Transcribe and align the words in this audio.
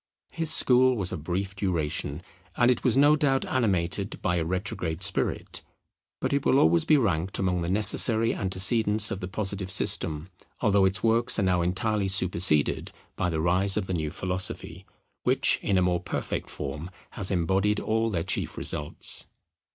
His 0.31 0.51
school 0.51 0.97
was 0.97 1.11
of 1.11 1.23
brief 1.23 1.55
duration, 1.55 2.23
and 2.57 2.71
it 2.71 2.83
was 2.83 2.97
no 2.97 3.15
doubt 3.15 3.45
animated 3.45 4.19
by 4.23 4.37
a 4.37 4.43
retrograde 4.43 5.03
spirit; 5.03 5.61
but 6.19 6.33
it 6.33 6.43
will 6.43 6.57
always 6.57 6.85
be 6.85 6.97
ranked 6.97 7.37
among 7.37 7.61
the 7.61 7.69
necessary 7.69 8.33
antecedents 8.33 9.11
of 9.11 9.19
the 9.19 9.27
Positive 9.27 9.69
system; 9.69 10.29
although 10.59 10.85
its 10.85 11.03
works 11.03 11.37
are 11.37 11.43
now 11.43 11.61
entirely 11.61 12.07
superseded 12.07 12.91
by 13.15 13.29
the 13.29 13.41
rise 13.41 13.77
of 13.77 13.85
the 13.85 13.93
new 13.93 14.09
philosophy, 14.09 14.87
which 15.21 15.59
in 15.61 15.77
a 15.77 15.83
more 15.83 15.99
perfect 15.99 16.49
form 16.49 16.89
has 17.11 17.29
embodied 17.29 17.79
all 17.79 18.09
their 18.09 18.23
chief 18.23 18.57
results. 18.57 19.27